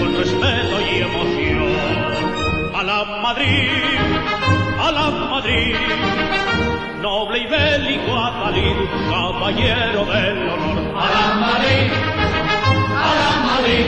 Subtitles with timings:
[0.00, 1.70] con respeto y emoción.
[2.74, 3.70] A la Madrid,
[4.80, 5.76] a la Madrid,
[7.00, 8.76] noble y bélico Atalid,
[9.10, 10.78] caballero del honor.
[10.96, 11.92] A la Madrid,
[12.98, 13.86] a la Madrid,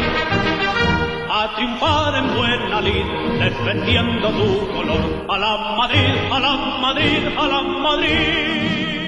[1.31, 3.07] a triunfar en buena lid,
[3.41, 5.27] defendiendo tu color.
[5.29, 9.06] A la Madrid, a la Madrid, a la Madrid.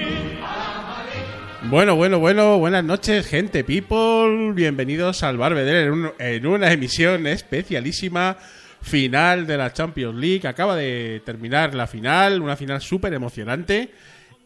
[1.63, 4.53] Bueno, bueno, bueno, buenas noches, gente, people.
[4.53, 8.37] Bienvenidos al Barbedel en, en una emisión especialísima
[8.81, 10.47] final de la Champions League.
[10.47, 13.89] Acaba de terminar la final, una final súper emocionante.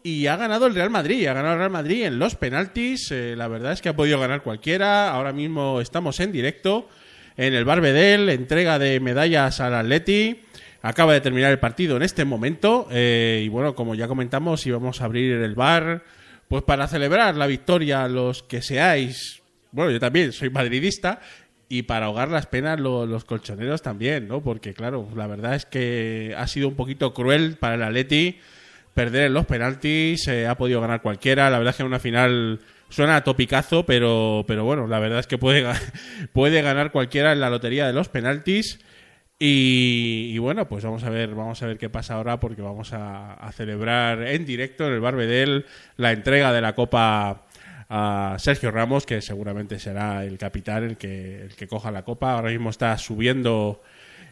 [0.02, 3.10] Y ha ganado el Real Madrid, ha ganado el Real Madrid en los penaltis.
[3.12, 5.10] Eh, la verdad es que ha podido ganar cualquiera.
[5.10, 6.88] Ahora mismo estamos en directo
[7.36, 10.40] en el Barbedel, entrega de medallas al Atleti.
[10.82, 12.88] Acaba de terminar el partido en este momento.
[12.90, 16.02] eh, y bueno, como ya comentamos, íbamos a abrir el bar.
[16.48, 21.20] Pues para celebrar la victoria, los que seáis, bueno, yo también soy madridista,
[21.68, 24.42] y para ahogar las penas lo- los colchoneros también, ¿no?
[24.42, 28.38] Porque claro, la verdad es que ha sido un poquito cruel para el Atleti
[28.92, 31.98] perder en los penaltis, eh, ha podido ganar cualquiera, la verdad es que en una
[31.98, 32.60] final
[32.90, 35.64] suena a topicazo, pero, pero bueno, la verdad es que puede,
[36.32, 38.78] puede ganar cualquiera en la lotería de los penaltis.
[39.36, 42.92] Y, y bueno, pues vamos a ver, vamos a ver qué pasa ahora porque vamos
[42.92, 47.42] a, a celebrar en directo en el Barbedel la entrega de la copa
[47.90, 52.32] a Sergio Ramos, que seguramente será el capitán el que, el que coja la copa.
[52.32, 53.82] Ahora mismo está subiendo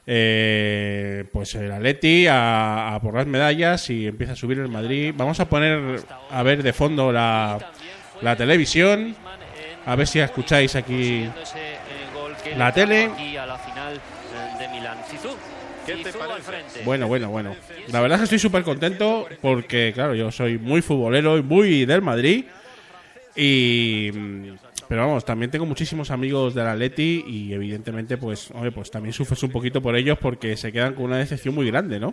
[0.07, 5.13] eh, pues el Atleti a, a por las medallas y empieza a subir el Madrid.
[5.17, 7.59] Vamos a poner a ver de fondo la,
[8.21, 9.15] la televisión,
[9.85, 11.29] a ver si escucháis aquí
[12.57, 13.11] la tele.
[16.85, 17.57] Bueno, bueno, bueno.
[17.89, 21.85] La verdad es que estoy súper contento porque, claro, yo soy muy futbolero y muy
[21.85, 22.45] del Madrid.
[23.37, 24.11] Y.
[24.89, 29.43] Pero vamos, también tengo muchísimos amigos del Atleti y evidentemente, pues, hombre, pues también sufres
[29.43, 32.13] un poquito por ellos porque se quedan con una decepción muy grande, ¿no?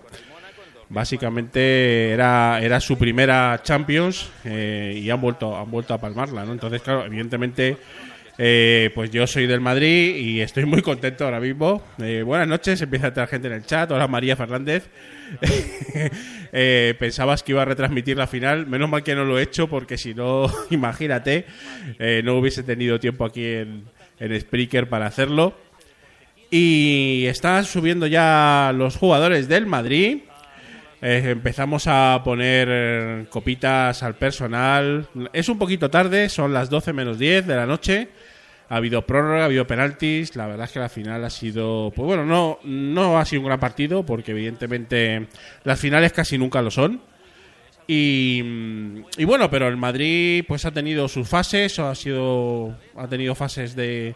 [0.87, 6.53] Básicamente era, era su primera Champions eh, y han vuelto, han vuelto a palmarla, ¿no?
[6.53, 7.77] Entonces, claro, evidentemente,
[8.41, 11.83] eh, pues yo soy del Madrid y estoy muy contento ahora mismo.
[12.01, 13.91] Eh, buenas noches, empieza a entrar gente en el chat.
[13.91, 14.89] Hola María Fernández.
[16.51, 18.65] Eh, pensabas que iba a retransmitir la final.
[18.65, 21.45] Menos mal que no lo he hecho porque si no, imagínate,
[22.23, 23.83] no hubiese tenido tiempo aquí en,
[24.19, 25.53] en Spreaker para hacerlo.
[26.49, 30.21] Y están subiendo ya los jugadores del Madrid.
[31.01, 35.07] Empezamos a poner copitas al personal.
[35.31, 38.07] Es un poquito tarde, son las 12 menos 10 de la noche.
[38.69, 40.35] Ha habido prórroga, ha habido penaltis.
[40.35, 41.91] La verdad es que la final ha sido.
[41.95, 45.27] Pues bueno, no, no ha sido un gran partido, porque evidentemente
[45.63, 47.01] las finales casi nunca lo son.
[47.87, 48.43] Y,
[49.17, 53.75] y bueno, pero el Madrid pues ha tenido sus fases, ha sido ha tenido fases
[53.75, 54.13] de,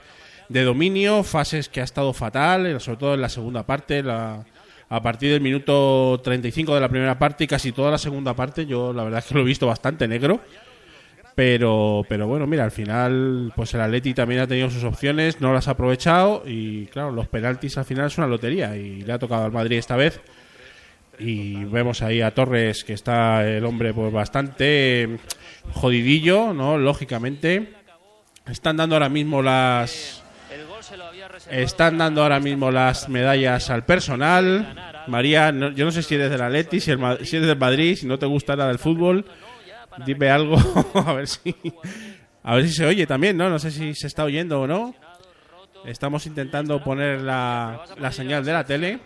[0.48, 4.46] de dominio, fases que ha estado fatal, eh, sobre todo en la segunda parte, la,
[4.90, 8.68] a partir del minuto 35 de la primera parte y casi toda la segunda parte,
[8.68, 10.42] yo la verdad es que lo he visto bastante negro.
[11.36, 15.52] Pero, pero bueno, mira, al final, pues el Atleti también ha tenido sus opciones, no
[15.52, 19.18] las ha aprovechado y claro, los penaltis al final es una lotería y le ha
[19.20, 20.22] tocado al Madrid esta vez.
[21.20, 25.18] Y vemos ahí a Torres que está el hombre pues bastante
[25.72, 26.78] jodidillo, ¿no?
[26.78, 27.74] Lógicamente.
[28.50, 30.22] Están dando ahora mismo las
[31.50, 34.76] están dando ahora mismo las medallas al personal.
[35.08, 37.96] María, no- yo no sé si eres del Atleti, si, el si eres del Madrid,
[37.96, 39.26] si no te gusta nada del fútbol,
[40.06, 40.58] dime algo
[41.06, 41.56] a ver si
[42.44, 43.50] a ver si se oye también, ¿no?
[43.50, 44.94] No sé si se está oyendo o no.
[45.86, 49.00] Estamos intentando poner la, la señal de la tele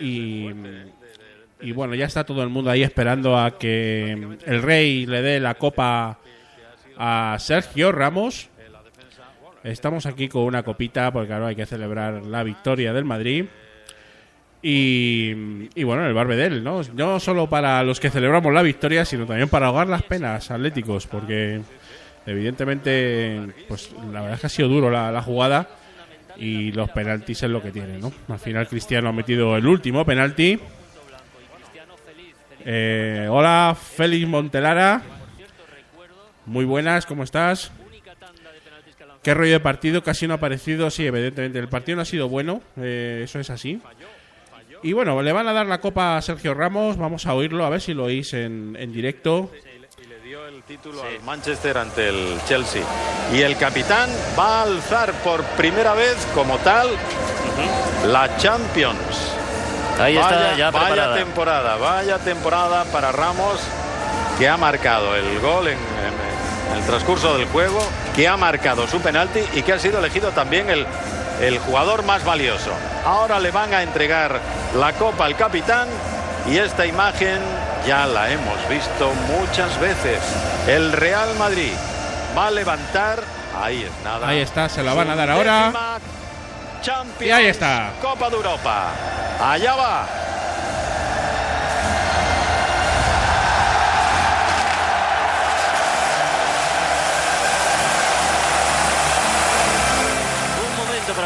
[0.00, 0.48] y,
[1.60, 4.10] y bueno, ya está todo el mundo ahí esperando a que
[4.44, 6.18] el rey le dé la copa
[6.96, 8.48] a Sergio Ramos.
[9.62, 13.46] Estamos aquí con una copita porque claro, hay que celebrar la victoria del Madrid.
[14.66, 16.80] Y, y bueno, el Barbedel, ¿no?
[16.94, 21.06] No solo para los que celebramos la victoria, sino también para ahogar las penas atléticos,
[21.06, 21.60] porque
[22.24, 25.68] evidentemente, pues la verdad es que ha sido duro la, jugada
[26.38, 28.10] y los penaltis es lo que tiene, ¿no?
[28.26, 30.58] Al final Cristiano ha metido el último penalti.
[32.64, 35.02] Eh, hola, Félix Montelara.
[36.46, 37.70] Muy buenas, ¿cómo estás?
[39.22, 40.02] ¿Qué rollo de partido?
[40.02, 40.90] Casi no ha aparecido.
[40.90, 41.58] Sí, evidentemente.
[41.58, 42.62] El partido no ha sido bueno.
[42.78, 43.78] eh, eso es así.
[44.84, 46.98] Y bueno, le van a dar la copa a Sergio Ramos.
[46.98, 49.50] Vamos a oírlo, a ver si lo oís en, en directo.
[49.96, 52.82] Y le dio el título al Manchester ante el Chelsea.
[53.32, 56.88] Y el capitán va a alzar por primera vez como tal
[58.08, 59.32] la Champions.
[59.98, 61.16] Ahí está vaya, ya vaya preparada.
[61.16, 63.60] temporada, vaya temporada para Ramos
[64.38, 67.80] que ha marcado el gol en, en el transcurso del juego,
[68.14, 70.84] que ha marcado su penalti y que ha sido elegido también el,
[71.40, 72.70] el jugador más valioso.
[73.04, 74.40] Ahora le van a entregar
[74.76, 75.88] la copa al capitán
[76.48, 77.40] y esta imagen
[77.86, 80.18] ya la hemos visto muchas veces.
[80.66, 81.72] El Real Madrid
[82.36, 83.22] va a levantar,
[83.62, 84.28] ahí es nada.
[84.28, 85.72] Ahí está, se la van a dar ahora.
[86.82, 87.92] Champions Y ahí está.
[88.02, 88.88] Copa de Europa.
[89.40, 90.06] Allá va.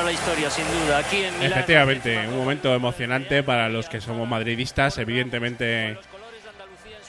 [0.08, 0.98] La historia, sin duda.
[0.98, 1.52] Aquí en Milán.
[1.52, 4.96] Efectivamente, un momento emocionante para los que somos madridistas.
[4.96, 5.98] Evidentemente,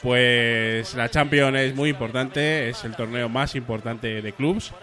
[0.02, 4.74] pues la Champions es muy importante, es el torneo más importante de clubs.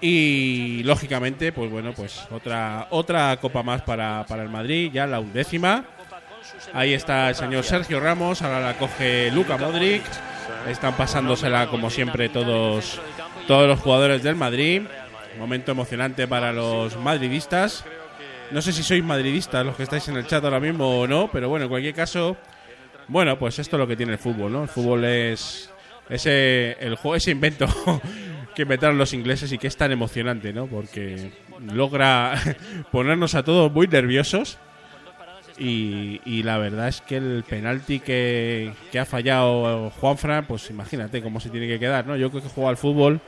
[0.00, 5.20] Y lógicamente, pues bueno, pues otra otra copa más para, para el Madrid, ya la
[5.20, 5.84] undécima.
[6.72, 10.02] Ahí está el señor Sergio Ramos, ahora la coge Luca Modric.
[10.68, 13.00] Están pasándosela como siempre todos
[13.46, 14.82] todos los jugadores del Madrid.
[15.38, 17.84] Momento emocionante para los madridistas.
[18.50, 21.30] No sé si sois madridistas los que estáis en el chat ahora mismo o no,
[21.32, 22.36] pero bueno, en cualquier caso,
[23.08, 24.62] bueno, pues esto es lo que tiene el fútbol, ¿no?
[24.62, 25.70] El fútbol es
[26.08, 27.66] ese el ese invento
[28.54, 30.66] que inventaron los ingleses y que es tan emocionante, ¿no?
[30.66, 31.32] Porque
[31.72, 32.34] logra
[32.92, 34.58] ponernos a todos muy nerviosos.
[35.56, 41.22] Y, y la verdad es que el penalti que, que ha fallado Juanfran, pues imagínate
[41.22, 42.16] cómo se tiene que quedar, ¿no?
[42.16, 43.20] Yo creo que juego al fútbol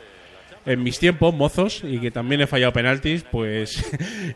[0.66, 3.84] en mis tiempos mozos y que también he fallado penaltis, pues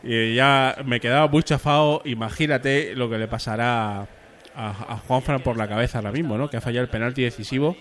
[0.34, 2.02] ya me quedaba muy chafado.
[2.04, 4.06] Imagínate lo que le pasará a,
[4.54, 6.48] a Juanfran por la cabeza ahora mismo, ¿no?
[6.48, 7.76] Que ha fallado el penalti decisivo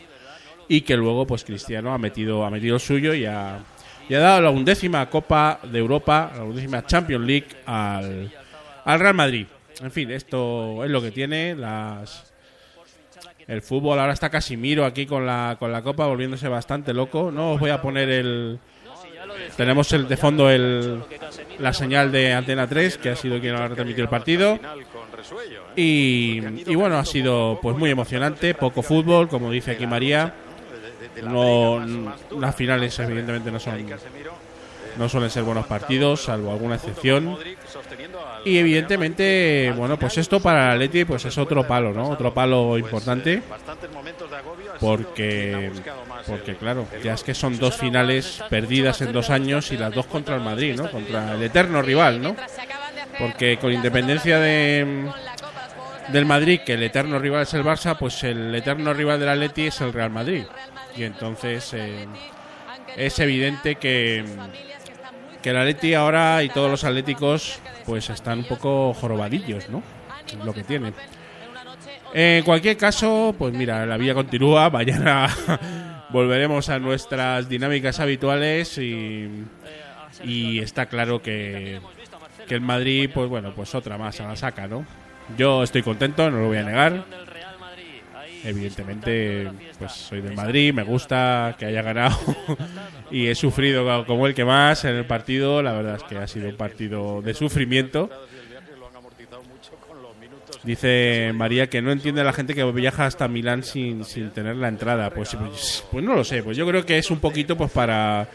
[0.70, 3.60] y que luego, pues Cristiano ha metido, ha metido el suyo y ha,
[4.08, 8.32] y ha dado la undécima Copa de Europa, la undécima Champions League al,
[8.86, 9.48] al Real Madrid.
[9.82, 12.29] En fin, esto es lo que tiene las
[13.50, 14.00] el fútbol.
[14.00, 17.32] Ahora está Casimiro aquí con la, con la copa volviéndose bastante loco.
[17.32, 18.60] No os voy a poner el...
[19.58, 21.02] Tenemos el, de fondo el,
[21.58, 24.60] la señal de Antena 3, que ha sido quien ha retransmitido el partido.
[25.76, 30.34] Y, y bueno, ha sido pues muy emocionante, poco fútbol, como dice aquí María.
[31.24, 31.84] No,
[32.40, 33.86] las finales evidentemente no son
[34.98, 37.38] no suelen ser buenos partidos, salvo alguna excepción.
[38.46, 42.10] Y evidentemente, bueno, pues esto para el Atleti pues es otro palo, ¿no?
[42.10, 43.42] Otro palo importante
[44.80, 45.72] porque
[46.28, 50.06] porque claro, ya es que son dos finales perdidas en dos años y las dos
[50.06, 50.90] contra el Madrid, ¿no?
[50.90, 52.36] Contra el eterno rival, ¿no?
[53.18, 55.10] Porque con independencia de
[56.12, 59.68] del Madrid, que el eterno rival es el Barça, pues el eterno rival del Atleti
[59.68, 60.44] es el Real Madrid.
[60.96, 62.08] Y entonces eh,
[62.98, 64.26] es evidente que,
[65.42, 69.82] que el Atleti ahora y todos los atléticos pues están un poco jorobadillos, ¿no?
[70.44, 70.94] Lo que tienen.
[72.14, 74.70] En cualquier caso, pues mira, la vida continúa.
[74.72, 75.28] Mañana
[76.10, 79.46] volveremos a nuestras dinámicas habituales y,
[80.24, 81.80] y está claro que,
[82.48, 84.86] que el Madrid, pues bueno, pues otra más a la saca, ¿no?
[85.38, 87.06] Yo estoy contento, no lo voy a negar.
[88.44, 92.18] Evidentemente, pues soy del Madrid, me gusta que haya ganado
[93.12, 95.62] y he sufrido co- como el que más en el partido.
[95.62, 98.10] La verdad es que ha sido un partido de sufrimiento.
[100.64, 104.68] Dice María que no entiende la gente que viaja hasta Milán sin, sin tener la
[104.68, 105.10] entrada.
[105.10, 106.44] Pues, pues, pues no lo sé.
[106.44, 108.28] Pues yo creo que es un poquito pues para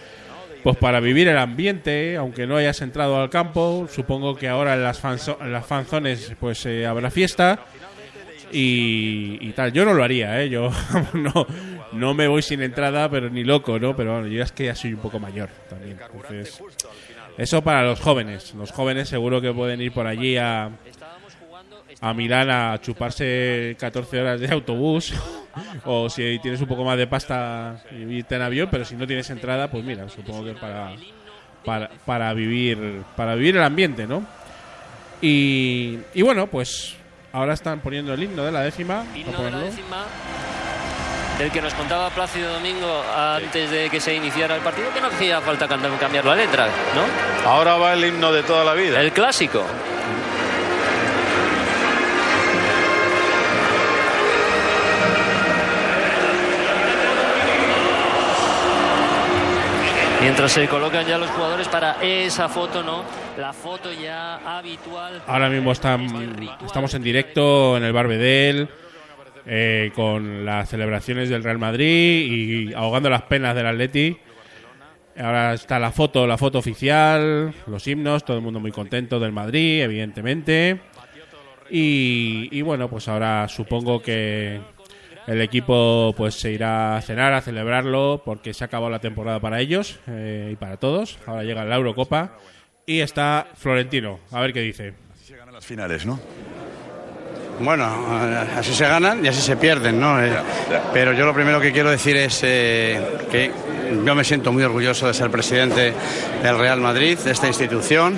[0.62, 3.86] pues para vivir el ambiente, aunque no hayas entrado al campo.
[3.92, 7.66] Supongo que ahora en las, fanzo- en las fanzones pues eh, habrá fiesta
[8.54, 9.72] y, y tal.
[9.72, 10.48] Yo no lo haría, ¿eh?
[10.48, 10.70] Yo
[11.12, 11.46] no,
[11.92, 13.96] no me voy sin entrada, pero ni loco, ¿no?
[13.96, 15.98] Pero bueno, yo es que ya soy un poco mayor también.
[17.36, 18.54] Eso para los jóvenes.
[18.54, 20.70] Los jóvenes seguro que pueden ir por allí a,
[22.00, 25.12] a Milán a chuparse 14 horas de autobús.
[25.84, 28.68] o si tienes un poco más de pasta, irte en avión.
[28.70, 30.94] Pero si no tienes entrada, pues mira, supongo que para,
[31.64, 34.24] para, para, vivir, para vivir el ambiente, ¿no?
[35.20, 36.96] Y, y bueno, pues
[37.34, 39.04] ahora están poniendo el himno de la décima.
[39.14, 40.04] Himno de la décima,
[41.36, 45.08] del que nos contaba Plácido Domingo antes de que se iniciara el partido, que no
[45.08, 47.50] hacía falta cambiar la letra, ¿no?
[47.50, 49.00] Ahora va el himno de toda la vida.
[49.00, 49.64] El clásico.
[60.24, 63.04] Mientras se colocan ya los jugadores para esa foto, ¿no?
[63.38, 65.22] La foto ya habitual.
[65.26, 68.68] Ahora mismo estamos en directo en el Barbedel.
[69.46, 74.16] Eh, con las celebraciones del Real Madrid y ahogando las penas del Atleti.
[75.18, 79.32] Ahora está la foto, la foto oficial, los himnos, todo el mundo muy contento del
[79.32, 80.80] Madrid, evidentemente.
[81.68, 84.58] Y, bueno, pues ahora supongo que
[85.26, 89.40] el equipo pues se irá a cenar, a celebrarlo, porque se ha acabado la temporada
[89.40, 91.18] para ellos eh, y para todos.
[91.26, 92.32] Ahora llega la Eurocopa
[92.86, 94.20] y está Florentino.
[94.30, 94.94] A ver qué dice.
[95.14, 96.20] Así se ganan las finales, ¿no?
[97.60, 97.84] Bueno,
[98.24, 100.22] eh, así se ganan y así se pierden, ¿no?
[100.22, 100.32] Eh,
[100.92, 103.50] pero yo lo primero que quiero decir es que
[104.04, 105.94] yo me siento muy orgulloso de ser presidente
[106.42, 108.16] del Real Madrid, de esta institución,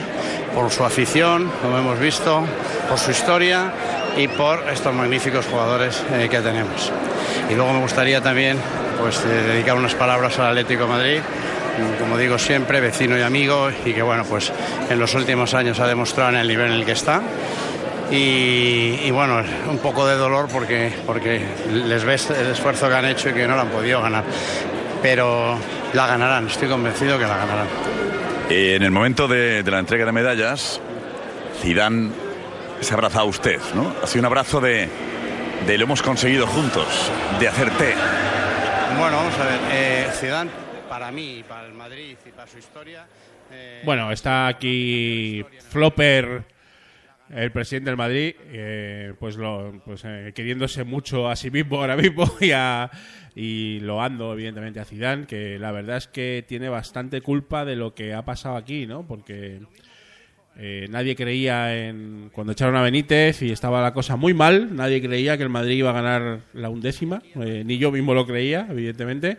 [0.55, 2.45] por su afición, como hemos visto,
[2.89, 3.73] por su historia
[4.17, 6.93] y por estos magníficos jugadores eh, que tenemos.
[7.51, 8.59] Y luego me gustaría también
[9.01, 11.21] pues, eh, dedicar unas palabras al Atlético de Madrid,
[11.99, 14.53] como digo siempre, vecino y amigo, y que bueno, pues
[14.89, 17.21] en los últimos años ha demostrado en el nivel en el que está.
[18.11, 23.05] Y, y, bueno, un poco de dolor porque, porque les ves el esfuerzo que han
[23.05, 24.23] hecho y que no lo han podido ganar
[25.03, 25.57] pero
[25.93, 27.69] la ganarán, estoy convencido que la ganarán.
[28.51, 30.81] En el momento de, la entrega de medallas,
[31.61, 32.11] Zidane
[32.81, 33.95] se abraza a usted, ¿no?
[34.03, 34.89] Ha sido un abrazo de,
[35.67, 37.95] de lo hemos conseguido juntos, de hacerte.
[38.99, 40.51] Bueno, vamos a ver, eh, Zidane
[40.89, 43.07] para mí, para el Madrid y para su historia.
[43.51, 46.45] Eh, bueno, está aquí Flopper
[47.31, 51.97] el presidente del Madrid, eh, pues, lo, pues eh, queriéndose mucho a sí mismo ahora
[51.97, 52.91] mismo y, a,
[53.35, 57.95] y loando evidentemente a Zidane, que la verdad es que tiene bastante culpa de lo
[57.95, 59.07] que ha pasado aquí, ¿no?
[59.07, 59.61] Porque
[60.59, 65.03] eh, nadie creía en cuando echaron a Benítez y estaba la cosa muy mal, nadie
[65.03, 69.39] creía que el Madrid iba a ganar la undécima, ni yo mismo lo creía, evidentemente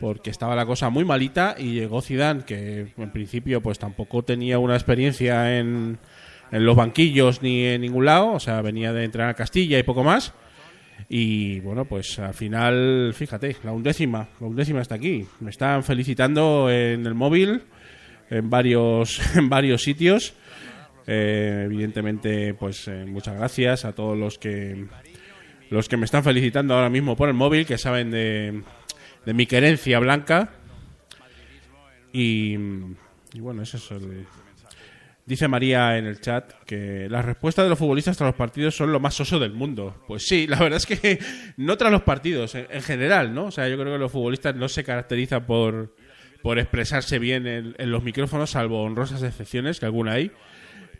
[0.00, 4.58] porque estaba la cosa muy malita y llegó Zidane que en principio pues tampoco tenía
[4.58, 5.96] una experiencia en,
[6.52, 9.82] en los banquillos ni en ningún lado, o sea, venía de entrar a Castilla y
[9.82, 10.34] poco más.
[11.08, 15.26] Y bueno, pues al final, fíjate, la undécima, la undécima está aquí.
[15.40, 17.62] Me están felicitando en el móvil,
[18.30, 20.34] en varios, en varios sitios.
[21.06, 24.86] Eh, evidentemente, pues eh, muchas gracias a todos los que
[25.70, 28.62] los que me están felicitando ahora mismo por el móvil, que saben de,
[29.24, 30.50] de mi querencia blanca.
[32.12, 32.58] Y,
[33.32, 34.26] y bueno, eso es el,
[35.24, 38.90] Dice María en el chat que las respuestas de los futbolistas tras los partidos son
[38.90, 40.02] lo más soso del mundo.
[40.08, 41.20] Pues sí, la verdad es que
[41.56, 43.46] no tras los partidos, en, general, ¿no?
[43.46, 45.94] O sea, yo creo que los futbolistas no se caracterizan por,
[46.42, 50.32] por expresarse bien en, los micrófonos, salvo honrosas excepciones, que alguna hay.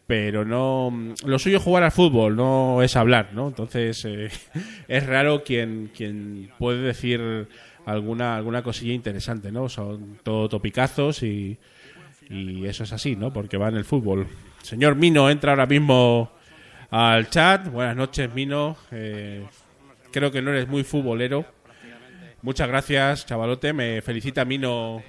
[0.06, 1.14] Pero no.
[1.24, 3.48] Lo suyo es jugar al fútbol, no es hablar, ¿no?
[3.48, 4.30] Entonces, eh,
[4.88, 7.48] es raro quien, quien puede decir
[7.86, 9.68] alguna, alguna cosilla interesante, ¿no?
[9.68, 11.58] Son todo topicazos y
[12.32, 13.32] y eso es así, ¿no?
[13.32, 14.26] Porque va en el fútbol.
[14.62, 16.32] Señor Mino entra ahora mismo
[16.90, 17.68] al chat.
[17.68, 18.76] Buenas noches, Mino.
[18.90, 19.44] Eh,
[20.10, 21.44] creo que no eres muy futbolero.
[22.40, 23.72] Muchas gracias, chavalote.
[23.72, 25.02] Me felicita Mino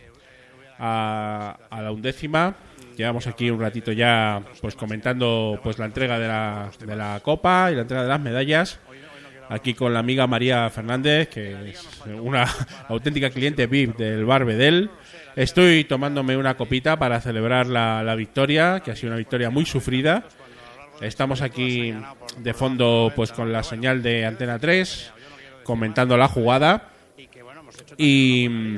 [0.79, 2.55] a, la undécima.
[2.97, 7.71] Llevamos aquí un ratito ya pues comentando pues la entrega de la, de la copa
[7.71, 8.79] y la entrega de las medallas.
[9.49, 11.87] Aquí con la amiga María Fernández, que es
[12.21, 12.47] una
[12.87, 14.89] auténtica cliente VIP del Bar Bedel.
[15.35, 20.23] Estoy tomándome una copita para celebrar la, victoria, que ha sido una victoria muy sufrida.
[21.01, 21.93] Estamos aquí
[22.37, 25.11] de fondo pues con la señal de Antena 3,
[25.63, 26.89] comentando la jugada.
[27.97, 28.77] Y,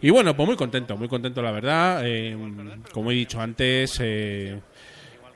[0.00, 2.02] y bueno, pues muy contento, muy contento la verdad.
[2.04, 2.36] Eh,
[2.92, 4.58] como he dicho antes, eh,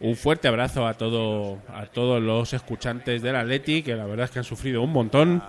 [0.01, 4.31] un fuerte abrazo a todo a todos los escuchantes del Atleti, que la verdad es
[4.31, 5.43] que han sufrido un montón.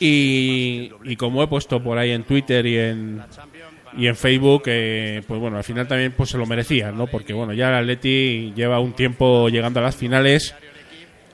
[0.00, 3.22] Y, y como he puesto por ahí en Twitter y en,
[3.96, 7.06] y en Facebook, eh, pues bueno, al final también pues se lo merecía, ¿no?
[7.06, 10.54] Porque bueno, ya el Atleti lleva un tiempo llegando a las finales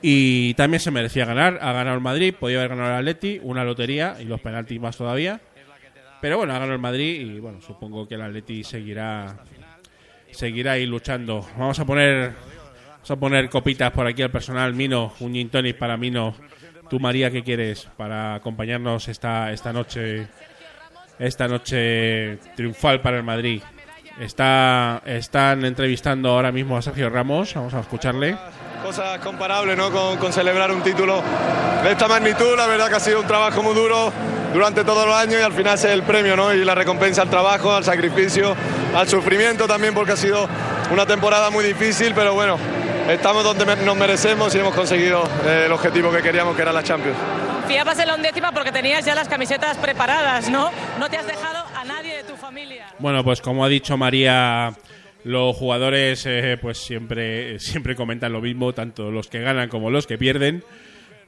[0.01, 1.59] y también se merecía ganar.
[1.61, 4.97] Ha ganado el Madrid, podía haber ganado el Atleti, una lotería y los penaltis más
[4.97, 5.41] todavía.
[6.21, 9.37] Pero bueno, ha ganado el Madrid y bueno, supongo que el Atleti seguirá
[10.31, 11.45] seguirá ahí luchando.
[11.57, 12.33] Vamos a poner
[12.93, 16.35] vamos a poner copitas por aquí al personal Mino, un gin tonic para Mino.
[16.89, 20.27] Tú María, ¿qué quieres para acompañarnos esta esta noche?
[21.21, 23.61] esta noche triunfal para el Madrid.
[24.19, 28.35] Está, están entrevistando ahora mismo a Sergio Ramos, vamos a escucharle.
[28.83, 29.91] Cosas comparables ¿no?
[29.91, 31.21] con, celebrar un título
[31.83, 34.11] de esta magnitud, la verdad que ha sido un trabajo muy duro
[34.53, 36.53] durante todos los años y al final es el premio ¿no?
[36.53, 38.55] y la recompensa al trabajo, al sacrificio,
[38.95, 40.47] al sufrimiento también porque ha sido
[40.91, 42.57] una temporada muy difícil, pero bueno,
[43.09, 46.83] estamos donde nos merecemos y hemos conseguido eh, el objetivo que queríamos que era la
[46.83, 47.17] Champions.
[47.61, 50.69] confiabas en la undécima porque tenías ya las camisetas preparadas, ¿no?
[50.99, 52.87] No te has dejado a nadie de tu familia.
[52.99, 54.73] Bueno, pues como ha dicho María,
[55.23, 60.07] los jugadores eh, pues siempre, siempre comentan lo mismo, tanto los que ganan como los
[60.07, 60.63] que pierden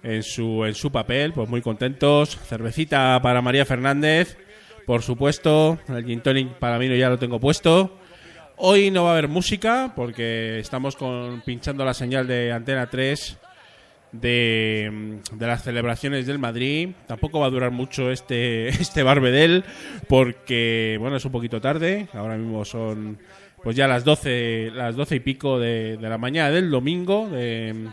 [0.03, 2.37] en su, en su papel, pues muy contentos.
[2.45, 4.37] Cervecita para María Fernández,
[4.85, 5.79] por supuesto.
[5.87, 7.97] El gin tonic para mí no ya lo tengo puesto.
[8.57, 13.37] Hoy no va a haber música porque estamos con, pinchando la señal de Antena 3
[14.11, 16.89] de, de, las celebraciones del Madrid.
[17.07, 19.63] Tampoco va a durar mucho este, este Barbedel
[20.07, 22.07] porque, bueno, es un poquito tarde.
[22.13, 23.17] Ahora mismo son
[23.63, 27.87] pues ya las 12, las 12 y pico de, de la mañana del domingo, de,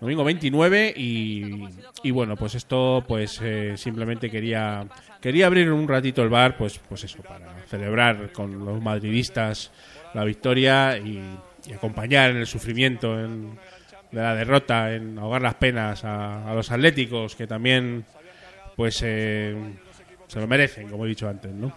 [0.00, 1.64] domingo 29 y,
[2.02, 4.86] y, bueno, pues esto pues eh, simplemente quería
[5.20, 9.70] quería abrir un ratito el bar pues pues eso para celebrar con los madridistas
[10.14, 11.22] la victoria y,
[11.74, 13.58] acompañar en el sufrimiento en,
[14.10, 18.04] de la derrota, en ahogar las penas a, a los atléticos que también
[18.76, 19.56] pues eh,
[20.26, 21.72] se lo merecen, como he dicho antes, ¿no?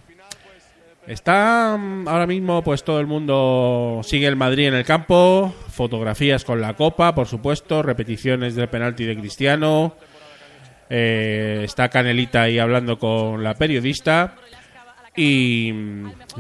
[1.08, 6.44] Está mm, ahora mismo, pues todo el mundo sigue el Madrid en el campo, fotografías
[6.44, 9.96] con la copa, por supuesto, repeticiones del penalti de Cristiano.
[10.90, 14.36] Eh, está Canelita ahí hablando con la periodista.
[15.20, 15.72] Y,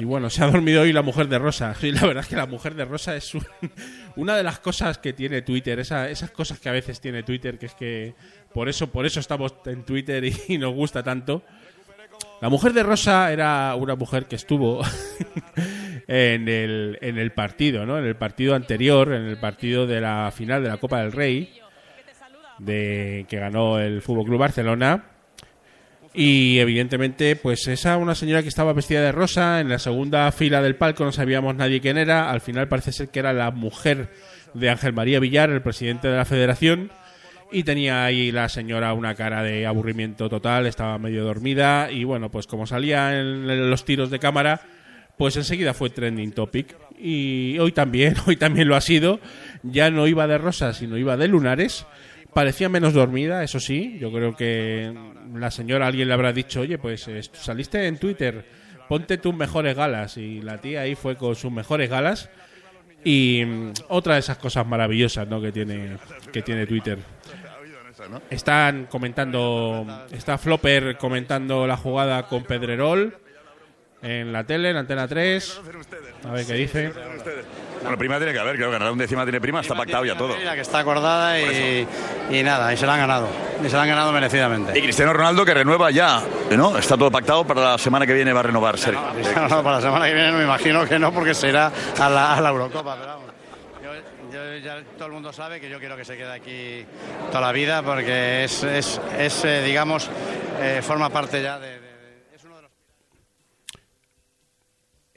[0.03, 1.73] bueno, se ha dormido hoy la mujer de Rosa.
[1.81, 3.45] Y la verdad es que la mujer de Rosa es un,
[4.17, 7.57] una de las cosas que tiene Twitter, esa, esas cosas que a veces tiene Twitter,
[7.57, 8.15] que es que
[8.53, 11.41] por eso, por eso estamos en Twitter y, y nos gusta tanto.
[12.39, 14.81] La mujer de Rosa era una mujer que estuvo
[16.07, 17.97] en, el, en el partido, ¿no?
[17.97, 21.59] En el partido anterior, en el partido de la final de la Copa del Rey,
[22.59, 25.05] de que ganó el Fútbol Club Barcelona.
[26.13, 30.61] Y evidentemente, pues esa una señora que estaba vestida de rosa en la segunda fila
[30.61, 32.29] del palco, no sabíamos nadie quién era.
[32.29, 34.11] Al final parece ser que era la mujer
[34.53, 36.91] de Ángel María Villar, el presidente de la Federación
[37.51, 42.29] y tenía ahí la señora una cara de aburrimiento total, estaba medio dormida y bueno,
[42.29, 44.61] pues como salía en los tiros de cámara,
[45.17, 49.19] pues enseguida fue trending topic y hoy también, hoy también lo ha sido,
[49.63, 51.85] ya no iba de rosas, sino iba de lunares.
[52.33, 53.97] Parecía menos dormida, eso sí.
[53.99, 54.93] Yo creo que
[55.33, 58.45] la señora alguien le habrá dicho, oye, pues saliste en Twitter,
[58.87, 60.17] ponte tus mejores galas.
[60.17, 62.29] Y la tía ahí fue con sus mejores galas.
[63.07, 65.39] Y mm, otra de esas cosas maravillosas ¿no?
[65.39, 65.97] que, tiene,
[66.33, 66.97] que tiene Twitter.
[68.29, 73.17] Están comentando, está Flopper comentando la jugada con Pedrerol
[74.01, 75.61] en la tele, en Antena 3.
[76.25, 76.91] A ver qué dice.
[77.81, 80.15] Bueno, prima tiene que haber, creo que ganar un décima tiene prima, está pactado ya
[80.17, 80.35] todo.
[80.35, 81.87] que está acordada y,
[82.29, 83.27] y, nada, y se la han ganado.
[83.63, 84.77] Y se la han ganado merecidamente.
[84.77, 86.77] Y Cristiano Ronaldo que renueva ya, ¿no?
[86.77, 89.01] Está todo pactado para la semana que viene va a renovar, Sergio.
[89.01, 91.71] No, Cristiano Ronaldo para la semana que viene no me imagino que no, porque será
[91.99, 93.27] a la, a la Eurocopa, pero vamos.
[94.31, 96.85] Yo, ya todo el mundo sabe que yo quiero que se quede aquí
[97.31, 100.09] toda la vida porque es, es, es eh, digamos,
[100.59, 101.87] eh, forma parte ya de, de,
[102.35, 102.71] es uno de los...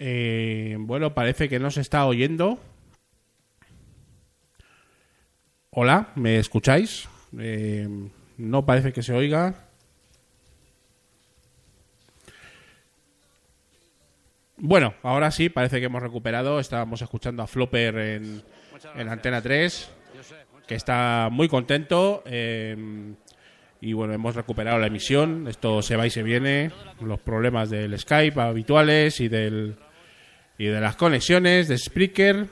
[0.02, 2.58] Eh, bueno, parece que no se está oyendo.
[5.68, 7.06] Hola, ¿me escucháis?
[7.38, 7.86] Eh,
[8.38, 9.54] no parece que se oiga.
[14.56, 16.60] Bueno, ahora sí, parece que hemos recuperado.
[16.60, 18.42] Estábamos escuchando a Flopper en,
[18.96, 19.90] en Antena 3,
[20.66, 22.22] que está muy contento.
[22.24, 23.14] Eh,
[23.82, 25.46] y bueno, hemos recuperado la emisión.
[25.46, 26.70] Esto se va y se viene.
[27.02, 29.76] Los problemas del Skype habituales y del
[30.60, 32.46] y de las conexiones de Spreaker.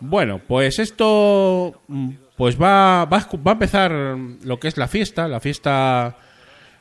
[0.00, 1.80] Bueno, pues esto
[2.36, 6.16] pues va, va, va a empezar lo que es la fiesta, la fiesta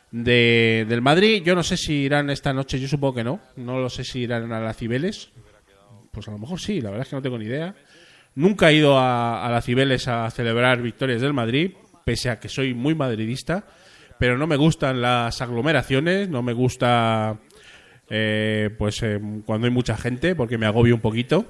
[0.09, 1.43] de, del Madrid.
[1.45, 3.41] Yo no sé si irán esta noche, yo supongo que no.
[3.57, 5.29] No lo sé si irán a la Cibeles.
[6.09, 7.75] Pues a lo mejor sí, la verdad es que no tengo ni idea.
[8.33, 11.73] Nunca he ido a, a Cibeles a celebrar victorias del Madrid,
[12.05, 13.67] pese a que soy muy madridista,
[14.17, 17.37] pero no me gustan las aglomeraciones, no me gusta
[18.09, 21.45] eh, pues eh, cuando hay mucha gente, porque me agobio un poquito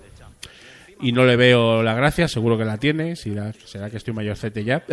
[1.03, 4.63] y no le veo la gracia, seguro que la tiene, será, será que estoy mayorcete
[4.63, 4.83] ya.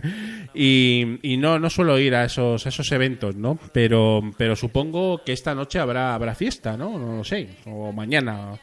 [0.54, 3.58] y, y no, no suelo ir a esos, esos eventos, ¿no?
[3.72, 6.98] Pero, pero supongo que esta noche habrá, habrá fiesta, ¿no?
[6.98, 8.58] No lo sé, o mañana.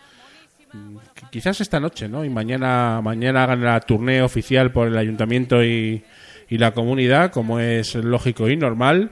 [1.29, 2.25] Quizás esta noche, ¿no?
[2.25, 6.03] Y mañana, mañana hagan la tournée oficial por el ayuntamiento y,
[6.49, 9.11] y la comunidad, como es lógico y normal.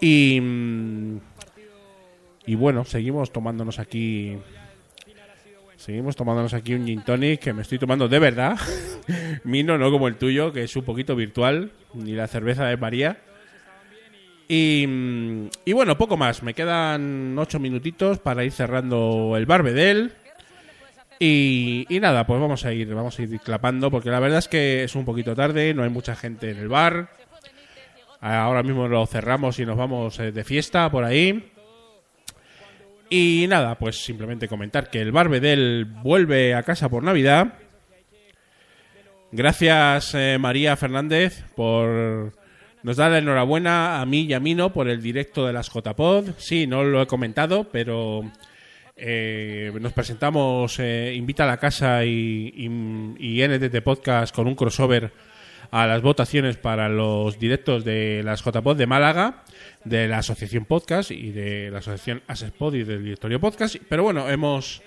[0.00, 0.40] Y,
[2.46, 4.38] y bueno, seguimos tomándonos aquí
[5.82, 8.56] Seguimos tomándonos aquí un gin tonic que me estoy tomando de verdad.
[9.44, 11.72] Mino, no como el tuyo, que es un poquito virtual.
[11.94, 13.18] Ni la cerveza de María.
[14.46, 14.86] Y,
[15.64, 16.44] y bueno, poco más.
[16.44, 20.12] Me quedan ocho minutitos para ir cerrando el Barbedel.
[21.18, 24.46] Y, y nada, pues vamos a ir, vamos a ir clapando, porque la verdad es
[24.46, 27.08] que es un poquito tarde, no hay mucha gente en el bar.
[28.20, 31.51] Ahora mismo lo cerramos y nos vamos eh, de fiesta por ahí.
[33.14, 37.52] Y nada, pues simplemente comentar que el Barbedel vuelve a casa por Navidad.
[39.30, 42.32] Gracias eh, María Fernández por
[42.82, 46.30] nos dar la enhorabuena a mí y a Mino por el directo de las JPod.
[46.38, 48.32] Sí, no lo he comentado, pero
[48.96, 52.64] eh, nos presentamos eh, Invita a la Casa y,
[53.18, 55.12] y NTT Podcast con un crossover
[55.72, 59.42] a las votaciones para los directos de las JPod de Málaga,
[59.84, 63.76] de la Asociación Podcast y de la Asociación Asespod y del Directorio Podcast.
[63.88, 64.82] Pero bueno, hemos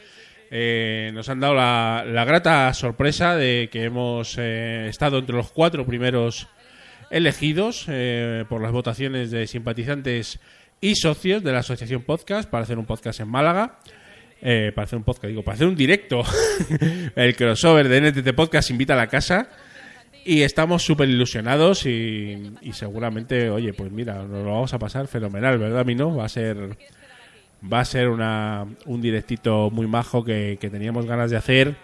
[0.51, 5.51] eh, nos han dado la, la, grata sorpresa de que hemos eh, estado entre los
[5.51, 6.47] cuatro primeros
[7.09, 10.39] elegidos eh, por las votaciones de simpatizantes
[10.81, 13.79] y socios de la Asociación Podcast para hacer un podcast en Málaga.
[14.41, 16.21] Eh, para hacer un podcast, digo, para hacer un directo.
[17.15, 19.49] el crossover de NTT Podcast invita a la casa.
[20.27, 25.07] Y estamos súper ilusionados y, y, seguramente, oye, pues mira, nos lo vamos a pasar
[25.07, 26.15] fenomenal, ¿verdad, Mino?
[26.15, 26.75] Va a ser,
[27.71, 31.75] va a ser una, un directito muy majo que, que teníamos ganas de hacer.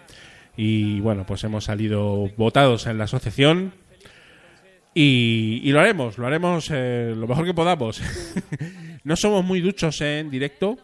[0.56, 3.74] Y bueno, pues hemos salido votados en la asociación.
[4.92, 8.02] Y, y lo haremos, lo haremos eh, lo mejor que podamos.
[9.04, 10.78] no somos muy duchos en directo.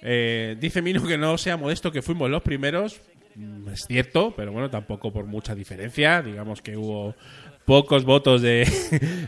[0.00, 3.00] Eh, dice Mino que no sea modesto, que fuimos los primeros.
[3.34, 6.22] Mm, Es cierto, pero bueno, tampoco por mucha diferencia.
[6.22, 7.14] Digamos que hubo
[7.64, 8.66] pocos votos de,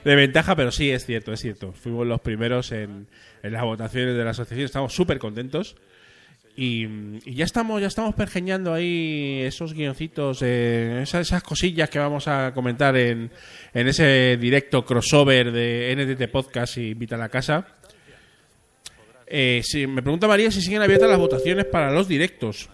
[0.04, 1.72] ventaja, pero sí es cierto, es cierto.
[1.72, 3.06] Fuimos los primeros en,
[3.42, 4.64] en las votaciones de la asociación.
[4.66, 5.76] Estamos súper contentos.
[6.58, 6.88] Y,
[7.34, 12.96] ya estamos ya estamos pergeñando ahí esos guioncitos, eh, esas, cosillas que vamos a comentar
[12.96, 13.30] en,
[13.74, 17.66] en ese directo crossover de NTT Podcast y Invita a la Casa.
[19.26, 22.70] Eh, me pregunta María si siguen abiertas las votaciones para los directos.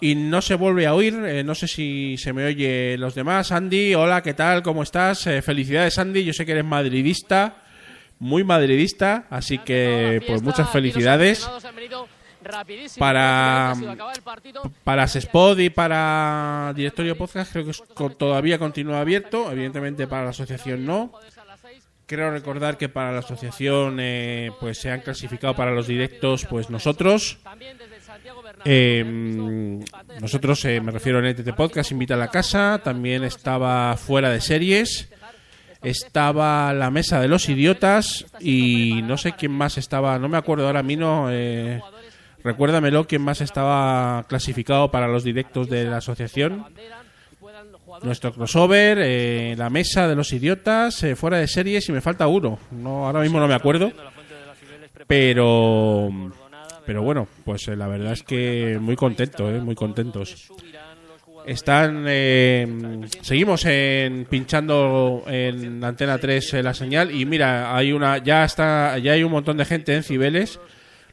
[0.00, 3.50] Y no se vuelve a oír, eh, no sé si se me oye los demás.
[3.50, 4.62] Andy, hola, ¿qué tal?
[4.62, 5.26] ¿Cómo estás?
[5.26, 6.22] Eh, felicidades, Andy.
[6.22, 7.64] Yo sé que eres madridista,
[8.18, 11.48] muy madridista, así que pues muchas felicidades
[12.98, 13.74] para
[14.84, 17.82] para Sespod y para Directorio Podcast creo que es,
[18.16, 21.12] todavía continúa abierto evidentemente para la asociación no
[22.06, 26.70] creo recordar que para la asociación eh, pues se han clasificado para los directos pues
[26.70, 27.38] nosotros
[28.64, 29.04] eh,
[30.20, 34.40] nosotros eh, me refiero a NTT Podcast invita a la casa también estaba fuera de
[34.40, 35.08] series
[35.82, 40.66] estaba la mesa de los idiotas y no sé quién más estaba no me acuerdo
[40.66, 41.80] ahora mismo eh,
[42.46, 46.64] Recuérdamelo quién más estaba clasificado para los directos de la asociación.
[48.04, 52.28] Nuestro crossover, eh, la mesa de los idiotas, eh, fuera de series y me falta
[52.28, 52.60] uno.
[52.70, 53.90] No, ahora mismo no me acuerdo.
[55.08, 56.08] Pero,
[56.86, 60.50] pero bueno, pues eh, la verdad es que muy contento, muy contentos.
[61.44, 62.06] Están,
[63.20, 69.12] seguimos en, pinchando en Antena 3 la señal y mira, hay una, ya está, ya
[69.12, 70.58] hay un montón de gente en Cibeles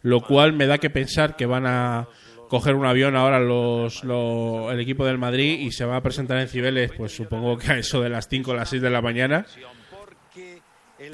[0.03, 2.07] lo cual me da que pensar que van a
[2.49, 6.37] coger un avión ahora los, los, el equipo del Madrid y se va a presentar
[6.37, 9.01] en Cibeles, pues supongo que a eso de las 5 o las 6 de la
[9.01, 9.45] mañana.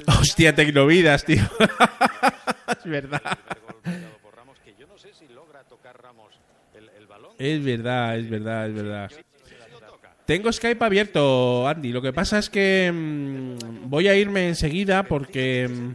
[0.06, 1.42] Hostia, Tecnovidas, tío.
[2.78, 3.38] es verdad.
[7.38, 9.10] Es verdad, es verdad, es verdad.
[10.26, 11.90] Tengo Skype abierto, Andy.
[11.90, 15.68] Lo que pasa es que mmm, voy a irme enseguida porque...
[15.68, 15.94] Mmm,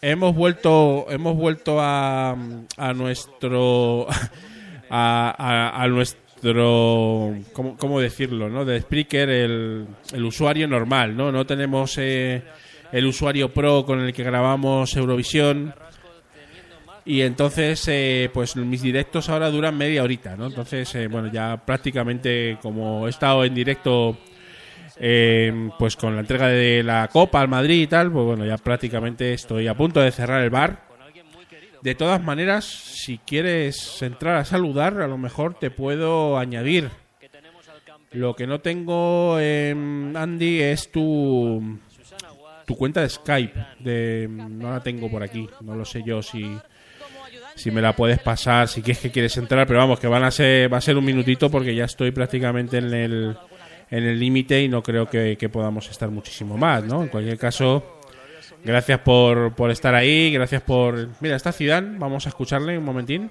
[0.00, 2.36] hemos vuelto hemos vuelto a,
[2.76, 4.06] a nuestro
[4.90, 11.32] a, a, a nuestro ¿cómo, ¿cómo, decirlo no de Spreaker el, el usuario normal no
[11.32, 12.44] no tenemos eh,
[12.92, 15.74] el usuario pro con el que grabamos Eurovisión
[17.08, 21.56] y entonces eh, pues mis directos ahora duran media horita no entonces eh, bueno ya
[21.64, 24.16] prácticamente como he estado en directo
[25.00, 28.56] eh, pues con la entrega de la Copa al Madrid y tal, pues bueno, ya
[28.58, 30.88] prácticamente estoy a punto de cerrar el bar.
[31.82, 36.90] De todas maneras, si quieres entrar a saludar, a lo mejor te puedo añadir.
[38.10, 41.78] Lo que no tengo, eh, Andy, es tu
[42.66, 43.66] tu cuenta de Skype.
[43.78, 45.48] De, no la tengo por aquí.
[45.60, 46.58] No lo sé yo si
[47.58, 50.30] si me la puedes pasar, si quieres que quieres entrar, pero vamos, que van a
[50.30, 53.36] ser va a ser un minutito porque ya estoy prácticamente en el
[53.90, 57.02] en el límite y no creo que, que, podamos estar muchísimo más, ¿no?
[57.02, 58.00] En cualquier caso,
[58.64, 61.08] gracias por, por estar ahí, gracias por...
[61.20, 63.30] Mira, está Zidane, vamos a escucharle un momentín.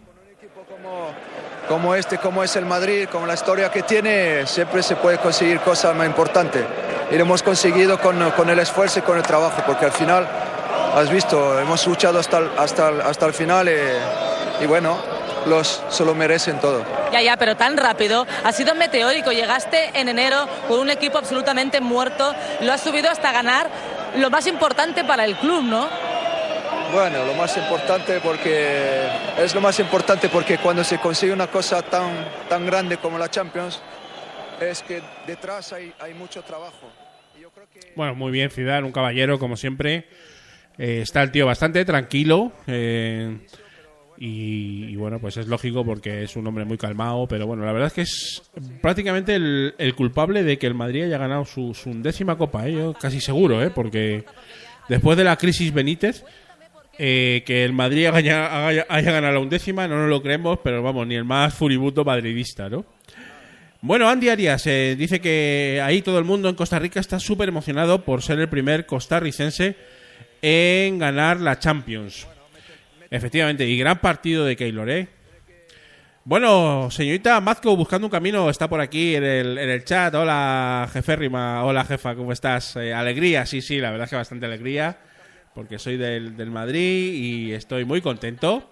[1.67, 5.59] Como, este, como es el Madrid, como la historia que tiene, siempre se puede conseguir
[5.59, 6.63] cosas más importantes.
[7.11, 10.27] Y lo hemos conseguido con, con el esfuerzo y con el trabajo, porque al final,
[10.95, 14.97] has visto, hemos luchado hasta el, hasta el, hasta el final y, y bueno,
[15.45, 16.83] los, se lo merecen todo.
[17.11, 18.25] Ya, ya, pero tan rápido.
[18.43, 19.31] Ha sido meteórico.
[19.31, 22.33] Llegaste en enero con un equipo absolutamente muerto.
[22.61, 23.69] Lo has subido hasta ganar
[24.17, 25.87] lo más importante para el club, ¿no?
[26.93, 31.81] Bueno, lo más importante porque es lo más importante porque cuando se consigue una cosa
[31.81, 33.81] tan, tan grande como la Champions,
[34.59, 36.89] es que detrás hay, hay mucho trabajo.
[37.95, 40.07] Bueno, muy bien, Zidane, un caballero como siempre.
[40.77, 42.51] Eh, está el tío bastante tranquilo.
[42.67, 43.37] eh,
[44.19, 47.27] y, bueno, pues es lógico porque es un hombre muy calmado.
[47.27, 48.41] Pero bueno, la verdad es que es
[48.81, 52.67] prácticamente el, el culpable de que el Madrid haya ganado su, undécima copa.
[52.67, 52.73] ¿eh?
[52.73, 53.69] Yo casi seguro, ¿eh?
[53.69, 54.25] porque
[54.89, 56.23] después de la crisis Benítez,
[56.97, 61.15] eh, que el Madrid haya ganado la undécima, no nos lo creemos, pero vamos, ni
[61.15, 62.85] el más furibundo madridista, ¿no?
[63.81, 67.49] Bueno, Andy Arias eh, dice que ahí todo el mundo en Costa Rica está súper
[67.49, 69.75] emocionado por ser el primer costarricense
[70.41, 72.27] en ganar la Champions.
[73.09, 75.07] Efectivamente, y gran partido de Keylor, ¿eh?
[76.25, 80.13] Bueno, señorita Mazco, buscando un camino, está por aquí en el, en el chat.
[80.13, 81.63] Hola, jeférrima.
[81.63, 82.75] Hola, jefa, ¿cómo estás?
[82.75, 84.97] Eh, alegría, sí, sí, la verdad es que bastante alegría,
[85.55, 88.71] porque soy del, del Madrid y estoy muy contento.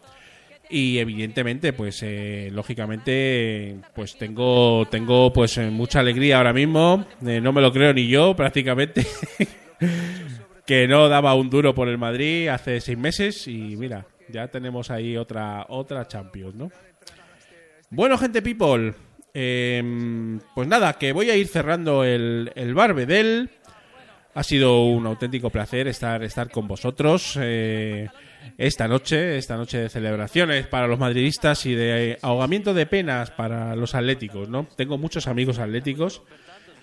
[0.69, 7.06] Y evidentemente, pues eh, lógicamente, pues tengo, tengo pues eh, mucha alegría ahora mismo.
[7.25, 9.06] Eh, no me lo creo ni yo, prácticamente.
[10.65, 14.89] que no daba un duro por el Madrid hace seis meses y mira, ya tenemos
[14.89, 16.71] ahí otra otra Champions, ¿no?
[17.91, 18.93] Bueno, gente people,
[19.34, 23.49] eh, pues nada, que voy a ir cerrando el, el Barbedel.
[24.34, 28.10] Ha sido un auténtico placer estar, estar con vosotros eh,
[28.58, 33.78] esta noche, esta noche de celebraciones para los madridistas y de ahogamiento de penas para
[33.78, 34.67] los atléticos, ¿no?
[34.75, 36.21] Tengo muchos amigos atléticos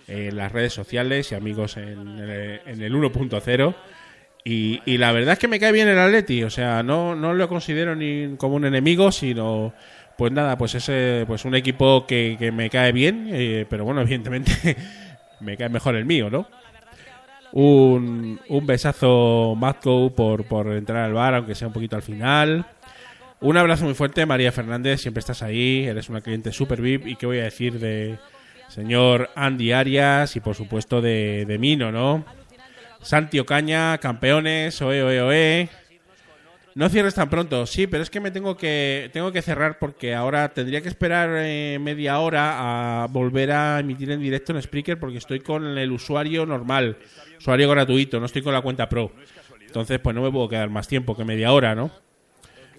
[0.09, 3.75] en las redes sociales y amigos en, el- en el 1.0
[4.45, 7.33] y, y la verdad es que me cae bien el Atleti, o sea, no, no
[7.35, 9.73] lo considero ni como un enemigo, sino
[10.19, 14.01] pues nada, pues ese pues un equipo que, que me cae bien, eh, pero bueno,
[14.03, 14.77] evidentemente
[15.41, 16.47] me cae mejor el mío, ¿no?
[17.53, 22.65] Un, un besazo, Matco, por, por entrar al bar, aunque sea un poquito al final.
[23.41, 27.07] Un abrazo muy fuerte, María Fernández, siempre estás ahí, eres una cliente super VIP.
[27.09, 28.17] ¿Y qué voy a decir de
[28.73, 32.25] señor Andy Arias y por supuesto de, de Mino, ¿no?
[33.03, 35.69] Santi Ocaña, campeones, oe, oe, oe.
[36.75, 40.15] No cierres tan pronto, sí, pero es que me tengo que tengo que cerrar porque
[40.15, 44.99] ahora tendría que esperar eh, media hora a volver a emitir en directo en Spreaker
[44.99, 46.97] porque estoy con el usuario normal,
[47.37, 49.13] usuario gratuito, no estoy con la cuenta Pro.
[49.67, 51.91] Entonces, pues no me puedo quedar más tiempo que media hora, ¿no?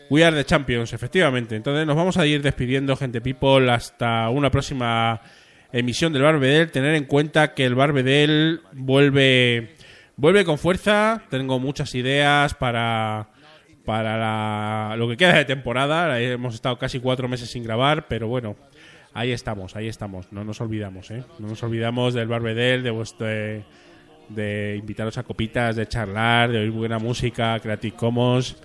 [0.09, 1.55] We are the champions, efectivamente.
[1.55, 5.21] Entonces nos vamos a ir despidiendo, gente people, hasta una próxima
[5.73, 6.71] emisión del Barbedel.
[6.71, 9.75] Tener en cuenta que el Barbedel vuelve,
[10.15, 11.23] vuelve con fuerza.
[11.29, 13.27] Tengo muchas ideas para,
[13.83, 16.19] para la- lo que queda de temporada.
[16.21, 18.55] Hemos estado casi cuatro meses sin grabar, pero bueno,
[19.13, 20.31] ahí estamos, ahí estamos.
[20.31, 21.23] No nos olvidamos, ¿eh?
[21.39, 23.27] No nos olvidamos del Barbedel, de vuestro...
[24.29, 28.55] de invitaros a copitas, de charlar, de oír buena música, Creative Commons.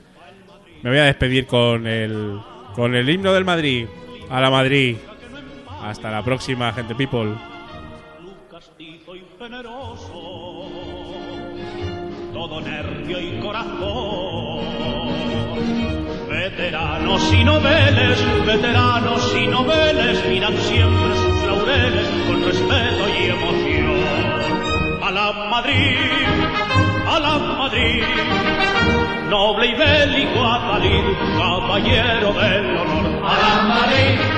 [0.83, 2.39] Me voy a despedir con el
[2.75, 3.87] con el himno del Madrid.
[4.31, 4.97] A la Madrid.
[5.83, 7.35] Hasta la próxima, gente people.
[12.39, 14.61] todo nervio y corazón.
[16.29, 23.99] Veteranos y noveles, veteranos y noveles, miran siempre sus laureles con respeto y emoción.
[25.03, 25.97] A la Madrid,
[27.07, 28.05] a la Madrid,
[29.29, 31.05] noble y bélico Atalid,
[31.39, 33.25] caballero del honor.
[33.25, 34.38] A la Madrid,